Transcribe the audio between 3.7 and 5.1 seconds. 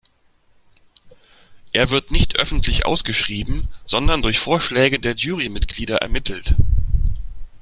sondern durch Vorschläge